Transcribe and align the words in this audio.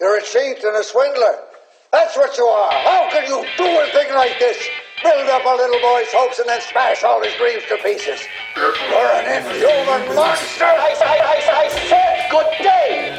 You're 0.00 0.16
a 0.16 0.22
cheat 0.22 0.64
and 0.64 0.76
a 0.76 0.82
swindler. 0.82 1.44
That's 1.92 2.16
what 2.16 2.34
you 2.38 2.44
are. 2.44 2.72
How 2.72 3.10
can 3.10 3.28
you 3.28 3.44
do 3.58 3.64
a 3.66 3.86
thing 3.92 4.14
like 4.14 4.38
this? 4.38 4.56
Build 5.02 5.28
up 5.28 5.44
a 5.44 5.54
little 5.56 5.78
boy's 5.80 6.10
hopes 6.10 6.38
and 6.38 6.48
then 6.48 6.62
smash 6.62 7.04
all 7.04 7.22
his 7.22 7.34
dreams 7.34 7.64
to 7.68 7.76
pieces. 7.84 8.18
You're 8.56 8.72
an 8.72 9.28
inhuman 9.28 10.14
monster. 10.16 10.64
I, 10.64 10.96
I, 11.04 11.20
I, 11.20 11.36
I 11.52 11.68
said 11.84 12.30
good 12.30 12.48
day. 12.64 13.12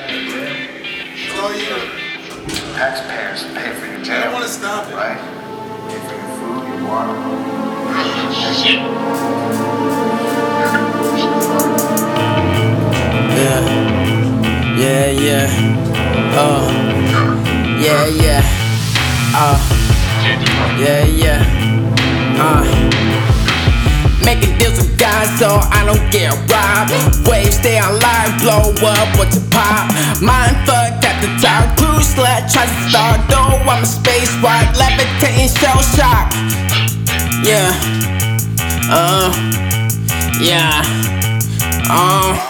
So 1.38 1.52
you. 1.54 1.78
Taxpayers 2.74 3.44
pay 3.54 3.74
for 3.78 3.86
your 3.86 4.02
jail. 4.04 4.18
I 4.18 4.24
don't 4.24 4.34
want 4.34 4.46
to 4.46 4.50
stop 4.50 4.90
it. 4.90 4.96
Right? 4.96 5.22
Pay 5.88 6.00
for 6.02 6.16
your 6.18 6.34
food, 6.42 6.66
your 6.68 6.90
water. 6.90 7.32
Uh, 16.44 16.66
yeah, 17.78 18.08
yeah. 18.08 18.42
Uh, 19.38 19.62
yeah, 20.82 21.06
yeah. 21.06 21.46
Uh. 22.42 22.66
Making 24.26 24.58
deals 24.58 24.82
with 24.82 24.98
guys 24.98 25.30
so 25.38 25.62
I 25.70 25.86
don't 25.86 26.02
get 26.10 26.34
robbed. 26.50 26.98
Waves 27.30 27.58
stay 27.58 27.78
online, 27.78 28.34
blow 28.42 28.74
up, 28.90 29.10
what's 29.20 29.38
a 29.38 29.44
pop? 29.54 29.94
Mind 30.18 30.58
fucked 30.66 31.06
at 31.06 31.22
the 31.22 31.30
top, 31.38 31.78
cruise 31.78 32.10
slut 32.10 32.50
tries 32.50 32.74
to 32.74 32.90
start. 32.90 33.22
Though 33.30 33.62
I'm 33.62 33.84
a 33.84 33.86
space 33.86 34.34
rock, 34.42 34.66
levitating 34.82 35.54
shell 35.54 35.78
shock. 35.94 36.34
Yeah, 37.46 37.70
uh, 38.90 39.30
yeah, 40.42 40.82
uh. 41.86 42.48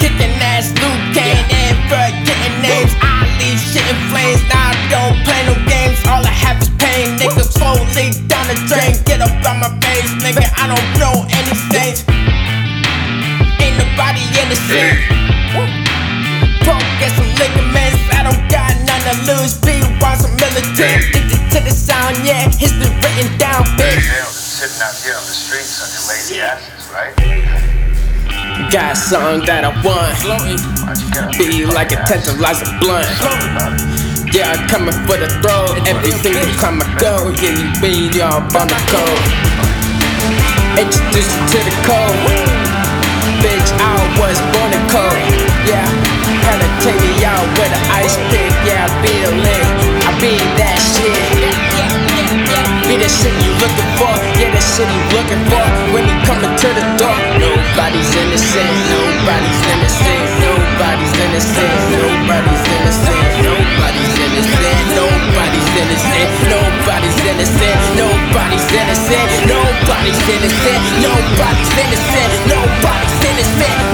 Kicking 0.00 0.32
ass, 0.40 0.72
Luke 0.80 1.12
Kane, 1.12 1.36
and 1.50 1.55
for 1.86 2.06
getting 2.26 2.56
names. 2.62 2.92
I 3.00 3.26
leave 3.38 3.58
shit 3.58 3.86
in 3.86 3.98
flames. 4.10 4.42
Now 4.50 4.70
I 4.70 4.76
don't 4.90 5.16
play 5.22 5.40
no 5.46 5.54
games. 5.66 5.98
All 6.06 6.22
I 6.22 6.34
have 6.44 6.58
is 6.62 6.70
pain. 6.78 7.14
Nigga, 7.18 7.42
slowly 7.46 8.10
down 8.26 8.46
the 8.50 8.58
drain. 8.66 8.98
Get 9.06 9.22
up 9.22 9.34
on 9.46 9.62
my 9.62 9.70
face, 9.82 10.10
nigga. 10.22 10.46
I 10.58 10.66
don't 10.70 10.88
know 10.98 11.26
any 11.30 11.54
saints. 11.70 12.02
Ain't 13.62 13.76
nobody 13.78 14.22
innocent. 14.34 14.98
Broke 16.66 16.82
get 16.98 17.14
some 17.14 17.30
ligaments. 17.38 18.02
I 18.10 18.26
don't 18.26 18.42
got 18.50 18.74
none 18.82 19.02
to 19.06 19.14
lose. 19.30 19.54
Be 19.62 19.78
want 20.02 20.20
some 20.20 20.34
militant. 20.36 21.14
Addicted 21.14 21.42
to 21.54 21.58
the 21.62 21.74
sound, 21.74 22.18
yeah. 22.26 22.50
History 22.58 22.90
written 22.98 23.30
down, 23.38 23.62
bitch. 23.78 24.02
jail 24.02 24.26
than 24.26 24.42
sitting 24.42 24.82
out 24.82 24.94
here 24.98 25.14
on 25.14 25.22
the 25.22 25.36
streets 25.36 25.78
on 25.82 25.88
your 25.94 26.04
lazy 26.10 26.42
asses, 26.42 26.90
right? 26.90 27.95
Got 28.56 28.96
something 28.96 29.44
that 29.44 29.68
I 29.68 29.72
want. 29.84 30.16
Be 31.36 31.68
like 31.68 31.92
a 31.92 32.00
tantalizer 32.08 32.64
blunt. 32.80 33.04
Yeah, 34.32 34.48
I'm 34.48 34.64
coming 34.64 34.96
for 35.04 35.20
the 35.20 35.28
throat. 35.44 35.76
Every 35.84 36.08
single 36.24 36.48
time 36.56 36.80
I 36.80 36.88
go, 36.96 37.36
yeah, 37.36 37.52
you 37.52 37.68
be 37.84 38.08
y'all 38.16 38.40
on 38.56 38.66
the 38.66 38.78
code. 38.88 39.22
Introduce 40.72 41.28
you 41.28 41.42
to 41.52 41.58
the 41.68 41.74
code. 41.84 42.16
Bitch, 43.44 43.68
I 43.76 43.92
was 44.16 44.40
born 44.56 44.72
in 44.72 44.82
cold. 44.88 45.20
Yeah, 45.68 45.84
had 46.48 46.56
to 46.56 46.68
take 46.80 46.96
me 46.96 47.12
out 47.28 47.44
with 47.60 47.68
an 47.68 47.84
ice 47.92 48.16
pick. 48.32 48.50
Yeah, 48.64 48.88
I 48.88 48.92
be 49.04 49.12
the 49.20 49.32
link. 49.36 49.68
I 50.00 50.10
be 50.16 50.32
that 50.56 50.80
shit. 50.80 51.12
Be 52.88 52.96
the 52.96 53.08
shit 53.08 53.36
you 53.44 53.52
looking 53.60 53.90
for. 54.00 54.16
Yeah, 54.40 54.48
the 54.48 54.64
shit 54.64 54.88
you 54.88 55.02
looking 55.12 55.44
for. 55.52 55.55
Nobody's 66.50 67.18
innocent. 67.22 67.80
Nobody's 67.94 68.66
innocent. 68.72 69.30
Nobody's 69.46 70.20
innocent. 70.28 70.82
Nobody's 71.02 71.72
innocent. 71.78 72.32
Nobody's 72.50 73.24
innocent. 73.30 73.85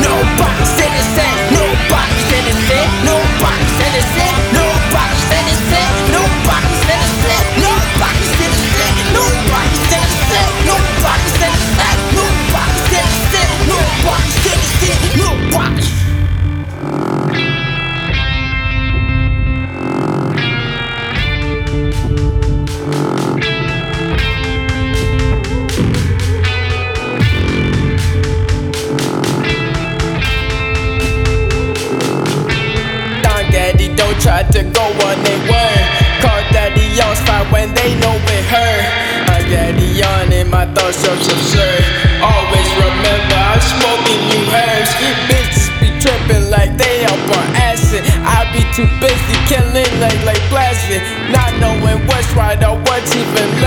In 40.92 41.00
my 41.00 41.16
thoughts 41.16 41.26
so 41.26 41.32
absurd. 41.32 41.84
Always 42.20 42.68
remember 42.76 43.36
I'm 43.36 43.60
smoking 43.60 44.20
new 44.28 44.44
herbs. 44.52 44.92
Bitches 45.28 45.68
be 45.80 45.88
tripping 46.00 46.50
like 46.50 46.76
they 46.76 47.04
up 47.04 47.22
on 47.36 47.48
acid. 47.56 48.02
I 48.24 48.44
be 48.52 48.62
too 48.76 48.88
busy 49.00 49.36
killing 49.48 49.88
like 50.00 50.20
like 50.24 50.42
blasting. 50.50 51.02
Not 51.32 51.50
knowing 51.60 52.06
what's 52.06 52.30
right 52.34 52.60
or 52.64 52.76
what's 52.86 53.14
even 53.14 53.61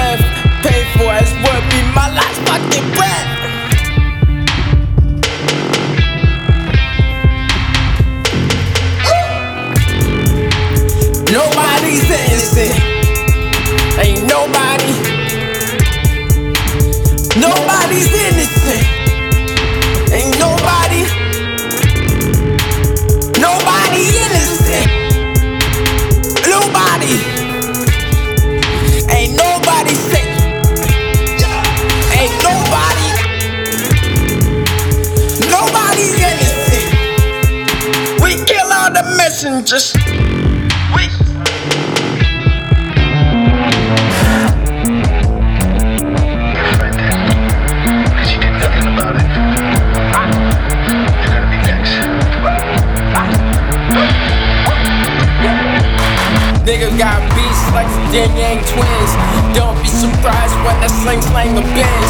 got 56.97 57.19
beats 57.35 57.63
like 57.75 57.87
the 57.91 58.03
Ying 58.15 58.35
Yang 58.37 58.59
twins. 58.71 59.11
Don't 59.51 59.75
be 59.83 59.87
surprised 59.87 60.55
when 60.63 60.75
I 60.79 60.87
sling 60.87 61.21
slang 61.21 61.57
a 61.57 61.65
bench. 61.75 62.09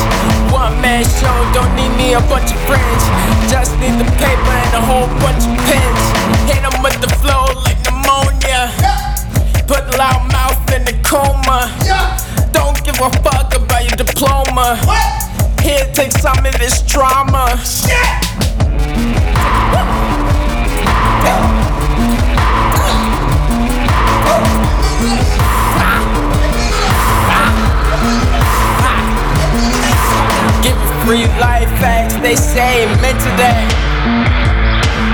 One 0.54 0.80
man 0.82 1.04
show, 1.04 1.36
don't 1.54 1.74
need 1.76 1.94
me 1.98 2.14
a 2.14 2.22
bunch 2.30 2.54
of 2.54 2.60
friends. 2.70 3.02
Just 3.50 3.74
need 3.82 3.98
the 3.98 4.06
paper 4.22 4.56
and 4.66 4.74
a 4.78 4.84
whole 4.86 5.10
bunch 5.22 5.44
of 5.46 5.58
pens. 5.66 6.02
Hit 6.50 6.62
'em 6.62 6.78
with 6.84 6.98
the 7.02 7.10
flow 7.22 7.46
like 7.66 7.80
pneumonia. 7.86 8.70
Put 9.68 9.98
loud 9.98 10.22
mouth 10.32 10.62
in 10.74 10.86
the 10.86 10.94
coma. 11.02 11.72
Don't 12.52 12.78
give 12.86 13.00
a 13.02 13.10
fuck 13.26 13.56
about 13.56 13.84
your 13.88 13.98
diploma. 13.98 14.78
Here, 15.62 15.86
take 15.94 16.12
some 16.12 16.46
of 16.46 16.54
this 16.60 16.84
trauma. 16.86 17.58
Give 17.90 18.65
free 31.06 31.30
life 31.38 31.70
facts, 31.78 32.16
they 32.26 32.36
say 32.36 32.90
meant 32.98 33.22
to 33.22 33.32
that. 33.38 33.62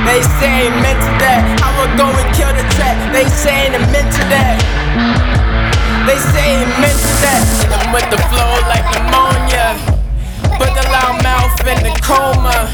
They 0.08 0.24
say 0.40 0.72
meant 0.80 1.04
to 1.04 1.12
that. 1.20 1.44
I'ma 1.60 1.84
go 2.00 2.08
and 2.08 2.30
kill 2.32 2.48
the 2.56 2.64
track. 2.80 2.96
They 3.12 3.28
saying 3.28 3.76
it 3.76 3.84
meant 3.92 4.08
to 4.08 4.24
that. 4.32 4.56
They 6.08 6.16
say 6.32 6.64
meant 6.80 6.96
to 6.96 7.14
that. 7.28 7.44
I'm 7.76 7.92
with 7.92 8.08
the 8.08 8.24
flow 8.32 8.56
like 8.72 8.88
pneumonia. 8.96 9.76
Put 10.56 10.72
the 10.80 10.86
loud 10.96 11.20
mouth 11.28 11.60
in 11.68 11.84
the 11.84 11.94
coma. 12.00 12.72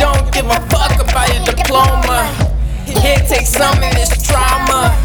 Don't 0.00 0.32
give 0.32 0.48
a 0.48 0.56
fuck 0.72 0.96
about 0.96 1.28
your 1.28 1.44
diploma. 1.44 2.24
Here, 2.88 3.20
take 3.28 3.46
some 3.46 3.76
of 3.76 3.92
this 3.92 4.16
trauma. 4.24 4.96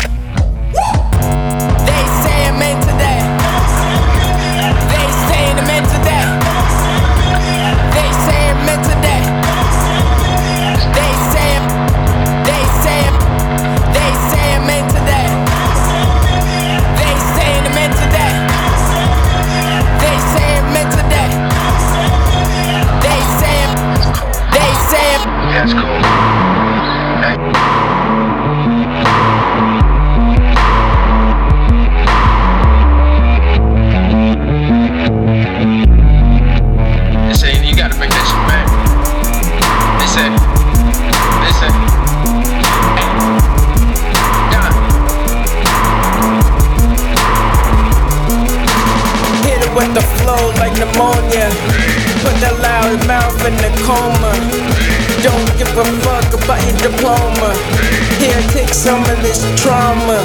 Some 58.75 58.99
of 59.03 59.21
this 59.23 59.39
trauma. 59.61 60.19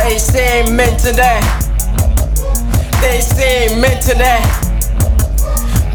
they 0.00 0.16
say 0.18 0.62
amen 0.66 0.96
to 0.98 1.12
that. 1.12 1.42
They 3.02 3.20
say 3.20 3.68
amen 3.76 4.00
to 4.08 4.14
that. 4.16 4.40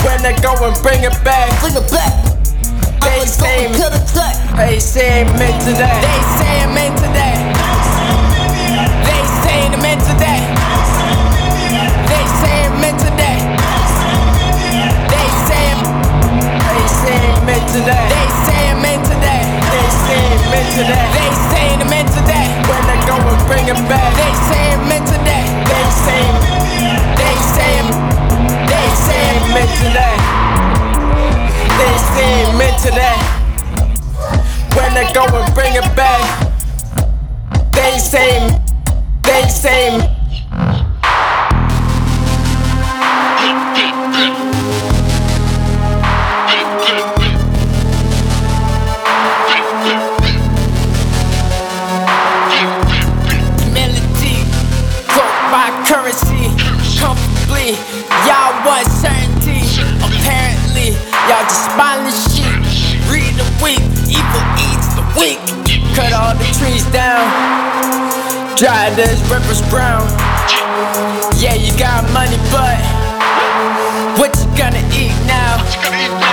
When 0.06 0.22
I 0.24 0.38
go 0.42 0.54
and 0.70 0.76
bring 0.84 1.02
it 1.04 1.18
back, 1.26 1.50
Bring 1.62 1.74
it 1.76 1.90
back. 1.92 2.14
they 3.02 3.18
I'ma 3.18 3.26
say, 3.26 3.68
to 3.74 3.90
the 3.90 4.02
they 4.56 4.80
say 4.80 5.22
amen 5.26 5.54
to 5.66 5.72
that. 5.82 5.98
They 6.06 6.22
say 6.38 6.62
amen 6.64 6.94
to 7.02 7.08
that. 7.18 7.38
They 9.02 9.22
say 9.42 9.66
amen 9.74 9.98
to 9.98 10.14
that. 10.22 10.42
They 12.06 12.24
say 12.38 12.70
amen 12.70 12.94
to 13.02 13.10
that. 13.18 13.42
They 15.10 15.28
say, 15.50 15.66
they 16.70 16.86
say 17.02 17.18
amen 17.34 17.62
to 17.66 17.80
that. 17.90 18.06
They 18.14 18.28
say 18.46 18.62
amen 18.72 18.94
to 18.94 18.94
that. 18.94 18.95
They 20.06 20.14
say 20.14 20.22
amen 20.38 20.66
to 20.78 20.84
that. 20.86 21.08
They 21.18 21.32
say 21.50 21.66
amen 21.82 22.06
to 22.06 22.22
that. 22.30 22.48
When 22.70 22.84
I 22.86 22.98
go 23.10 23.16
and 23.18 23.42
bring 23.50 23.66
it 23.66 23.80
back, 23.90 24.14
they 24.14 24.34
say 24.46 24.64
amen 24.78 25.02
to 25.02 25.18
that. 25.26 25.46
They 25.66 25.86
say, 26.06 26.24
they 27.18 27.36
say, 27.56 27.74
they 28.70 28.88
say 29.02 29.22
amen 29.42 29.68
to 29.82 29.88
that. 29.98 30.18
They 31.80 31.94
say 32.14 32.30
amen 32.54 32.74
to 32.86 32.90
that. 32.94 33.20
When 34.78 34.92
I 34.94 35.12
go 35.14 35.26
and 35.26 35.54
bring 35.56 35.74
it 35.74 35.90
back, 35.96 36.22
they 37.74 37.98
say, 37.98 38.50
they 39.24 39.48
say. 39.50 40.15
Dry 68.58 68.90
this 68.92 69.20
rivers 69.30 69.62
brown. 69.70 70.08
Yeah, 71.38 71.56
you 71.56 71.78
got 71.78 72.04
money, 72.14 72.38
but 72.52 72.80
what 74.18 74.32
you 74.40 74.46
gonna 74.58 74.80
eat 74.94 75.16
now? 75.28 76.25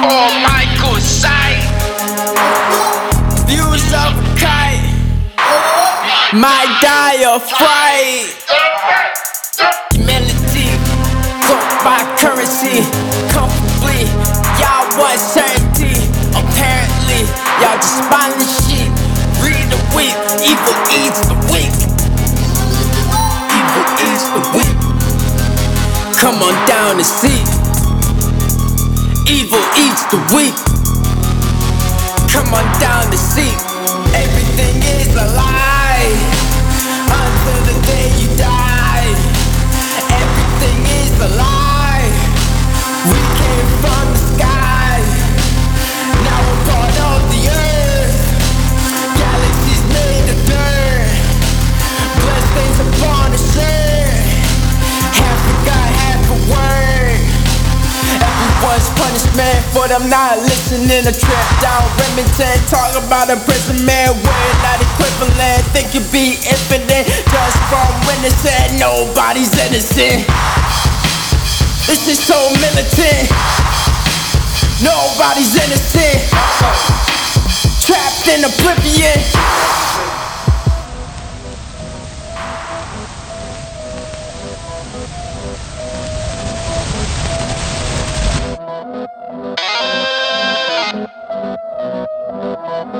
Or 0.00 0.28
Michael 0.40 0.96
sight. 0.98 1.60
Views 3.46 3.84
of 3.92 4.16
kite. 4.40 4.80
Die 6.80 7.24
of 7.28 7.42
fright. 7.44 8.32
Melody, 10.00 10.72
cooked 11.44 11.84
by 11.84 12.00
currency, 12.16 12.80
comfortably. 13.28 14.08
Y'all 14.56 14.88
want 14.96 15.20
certainty, 15.20 15.92
apparently. 16.32 17.28
Y'all 17.60 17.76
just 17.76 18.00
mindless 18.08 18.56
shit. 18.64 18.88
Read 19.44 19.68
the 19.68 19.76
weak, 19.92 20.16
evil 20.40 20.76
eats 20.96 21.20
the 21.28 21.36
weak. 21.52 21.76
Evil 23.52 23.84
eats 24.08 24.24
the 24.32 24.40
weak. 24.56 24.76
Come 26.16 26.40
on 26.42 26.56
down 26.66 26.96
and 26.96 27.04
see. 27.04 27.59
Evil 29.30 29.62
eats 29.78 30.02
the 30.10 30.18
weak. 30.34 30.56
Come 32.32 32.52
on 32.52 32.66
down 32.80 33.08
to 33.12 33.16
see. 33.16 33.54
Everything 34.12 34.82
is 34.82 35.14
a 35.14 35.59
for 59.90 59.98
them 59.98 60.10
not 60.10 60.38
listening. 60.38 61.06
A 61.06 61.12
trip 61.12 61.46
down 61.60 61.82
Remington, 61.98 62.56
talk 62.70 62.94
about 62.94 63.28
a 63.28 63.34
imprisonment. 63.34 64.14
Word 64.22 64.56
not 64.62 64.78
equivalent, 64.78 65.66
think 65.74 65.94
you 65.94 66.02
be 66.12 66.38
infinite. 66.46 67.06
Just 67.06 67.58
from 67.66 67.90
said 68.38 68.78
nobody's 68.78 69.52
innocent. 69.58 70.26
This 71.86 72.06
is 72.06 72.18
so 72.22 72.38
militant. 72.62 73.26
Nobody's 74.82 75.54
innocent. 75.56 76.30
Trapped 77.80 78.28
in 78.28 78.44
oblivion. 78.44 79.18
There's 92.80 92.96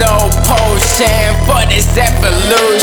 no 0.00 0.26
potion, 0.42 1.38
but 1.46 1.70
it's 1.70 1.96
evolution. 1.96 2.73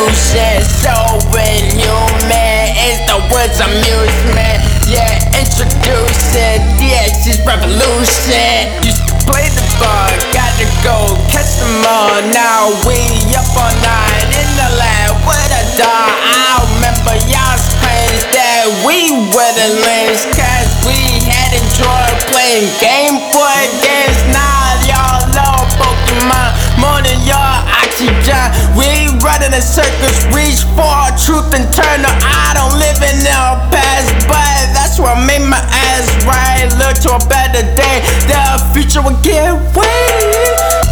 Of 0.00 0.14
fusion. 0.16 0.62
So 0.80 0.94
inhuman 1.36 2.64
is 2.88 2.98
the 3.04 3.18
words 3.32 3.60
amusement. 3.60 4.60
Yeah, 4.88 5.20
introducing 5.36 6.60
the 6.80 6.88
X's 7.10 7.38
revolution. 7.44 8.70
Used 8.82 9.06
to 9.06 9.14
play 9.28 9.46
the 9.52 9.64
bar, 9.78 10.10
gotta 10.32 10.66
go 10.82 11.14
catch 11.28 11.60
them 11.60 11.84
all. 11.86 12.20
Now 12.32 12.72
we 12.86 12.98
up 13.36 13.46
all 13.56 13.74
night 13.84 14.28
in 14.34 14.48
the 14.56 14.70
lab 14.78 15.14
with 15.26 15.52
a 15.52 15.64
dog. 15.78 16.10
I 16.16 16.64
remember 16.74 17.14
y'all's 17.28 17.66
pains 17.84 18.24
that 18.34 18.66
we 18.86 19.14
were 19.30 19.52
the 19.54 19.70
lames, 19.86 20.24
cause 20.34 20.70
we 20.86 21.22
had 21.28 21.54
enjoyed 21.54 22.18
playing 22.32 22.66
Game 22.80 23.16
Boy 23.30 23.62
games. 23.84 24.19
In 29.50 29.60
circles, 29.62 30.22
reach 30.30 30.62
for 30.78 31.10
truth 31.18 31.50
and 31.58 31.66
turn. 31.74 32.06
No, 32.06 32.10
I 32.22 32.54
don't 32.54 32.78
live 32.78 33.02
in 33.02 33.18
the 33.26 33.42
past, 33.74 34.06
but 34.30 34.62
that's 34.70 34.94
what 34.94 35.18
made 35.26 35.42
my 35.42 35.58
ass 35.58 36.06
right. 36.22 36.70
Look 36.78 37.02
to 37.02 37.18
a 37.18 37.22
better 37.26 37.66
day, 37.74 37.98
the 38.30 38.38
future 38.70 39.02
will 39.02 39.18
get 39.26 39.50
way. 39.74 40.06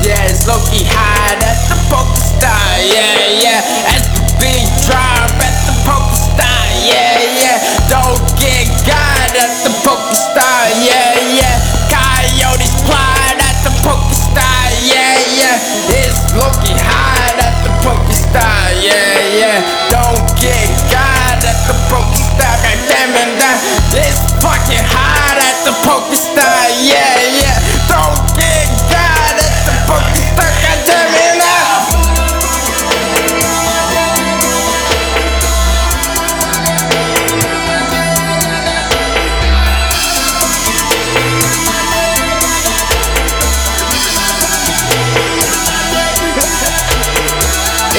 Yeah, 0.02 0.26
it's 0.26 0.42
Loki 0.50 0.82
high, 0.90 1.38
that's 1.38 1.70
the 1.70 1.78
Pokestar. 1.86 2.82
Yeah, 2.82 3.46
yeah, 3.46 3.94
as 3.94 4.02
the 4.10 4.26
big 4.42 4.66
drive 4.90 5.38
at 5.38 5.54
the 5.70 5.74
Pokestar. 5.86 6.66
Yeah, 6.82 7.14
yeah, 7.38 7.62
don't 7.86 8.18
get 8.42 8.66
God 8.82 9.38
at 9.38 9.54
the 9.62 9.70
Pokestar. 9.86 10.74
Yeah, 10.82 11.14
yeah, 11.30 11.62
Coyotes 11.86 12.74
plied 12.90 13.38
at 13.38 13.62
the 13.62 13.70
Pokestar. 13.86 14.66
Yeah, 14.82 15.14
yeah, 15.38 15.94
It's 15.94 16.18
fucking 24.44 24.84
hot 24.84 25.38
at 25.40 25.64
the 25.64 25.72
Poker 25.80 26.14
Star, 26.14 26.68
yeah, 26.76 27.16
yeah. 27.40 27.56
Don't 27.88 28.20
get 28.36 28.68
God 28.92 29.34
at 29.40 29.56
the 29.64 29.74
Poker 29.88 30.20
Star, 30.28 30.50
goddamn 30.60 31.14
it 31.16 31.34
now. 31.40 31.88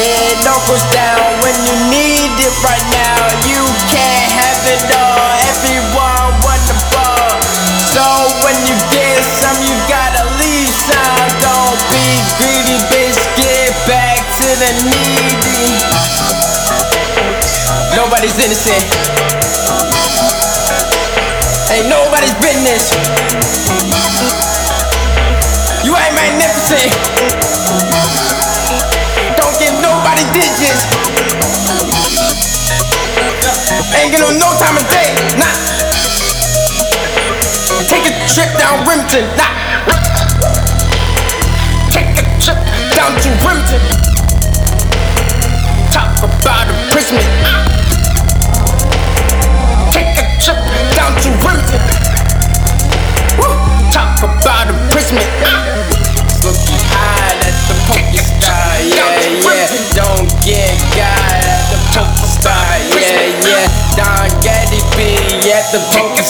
It 0.02 0.48
all 0.48 0.62
goes 0.68 0.86
down 0.94 1.42
when 1.42 1.56
you 1.66 1.76
need 1.90 2.38
it 2.38 2.54
right 2.64 2.86
now. 2.94 3.49
Nobody's 18.20 18.44
innocent. 18.44 18.84
Ain't 21.72 21.88
nobody's 21.88 22.36
business. 22.44 22.92
You 25.88 25.96
ain't 25.96 26.16
magnificent. 26.20 26.92
Don't 29.40 29.56
give 29.56 29.72
nobody 29.80 30.28
digits. 30.36 30.84
Ain't 33.96 34.12
get 34.12 34.20
no 34.20 34.36
no 34.36 34.52
time 34.60 34.76
of 34.76 34.84
day, 34.92 35.16
nah. 35.40 35.56
Take 37.88 38.04
a 38.04 38.12
trip 38.28 38.52
down 38.60 38.84
Rimpton, 38.84 39.24
nah. 39.40 39.48
Take 41.88 42.20
a 42.20 42.26
trip 42.44 42.60
down 43.00 43.16
to 43.16 43.30
Rimpton. 43.48 43.80
Talk 45.96 46.20
about 46.20 46.68
imprisonment. 46.68 47.24
Take 47.48 47.69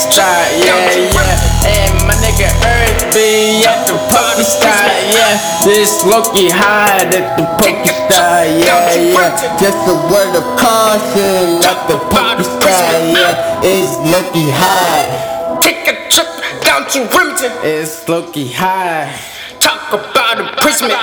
Poker 0.10 0.26
Star, 0.26 0.42
yeah, 0.66 1.14
yeah. 1.14 1.70
And 1.70 2.08
my 2.08 2.16
nigga 2.18 2.50
Earth 2.66 3.14
be 3.14 3.62
at 3.64 3.86
the 3.86 3.94
Poker 4.10 4.44
Star, 4.44 4.90
yeah. 5.14 5.38
This 5.64 6.04
Loki 6.04 6.50
high 6.50 7.06
at 7.06 7.38
the 7.38 7.46
Poker 7.62 7.94
Star, 7.94 8.46
yeah, 8.46 8.96
yeah. 8.96 9.58
Just 9.60 9.78
a 9.86 9.94
word 10.10 10.34
of 10.36 10.44
caution 10.58 11.62
at 11.62 11.88
the 11.88 11.98
Poker 12.10 12.44
Star, 12.44 12.90
yeah. 13.14 13.62
It's 13.62 13.98
Loki 14.10 14.50
high. 14.50 15.60
Take 15.62 15.88
a 15.88 16.10
trip 16.10 16.28
down 16.64 16.90
to 16.90 17.06
Rimpton. 17.16 17.52
It's 17.64 18.10
Loki 18.10 18.48
high. 18.48 19.14
Talk 19.60 19.94
about 19.94 20.40
imprisonment. 20.40 20.98